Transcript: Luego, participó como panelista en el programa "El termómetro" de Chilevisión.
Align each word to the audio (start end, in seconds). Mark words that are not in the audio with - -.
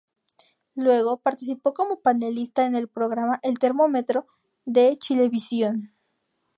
Luego, 0.73 1.17
participó 1.17 1.75
como 1.75 1.99
panelista 1.99 2.65
en 2.65 2.73
el 2.73 2.87
programa 2.87 3.39
"El 3.43 3.59
termómetro" 3.59 4.25
de 4.65 4.97
Chilevisión. 4.97 5.93